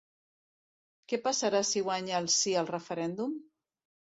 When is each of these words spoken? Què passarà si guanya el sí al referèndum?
Què 1.13 1.19
passarà 1.27 1.61
si 1.73 1.85
guanya 1.89 2.17
el 2.23 2.33
sí 2.39 2.57
al 2.63 2.71
referèndum? 2.73 3.37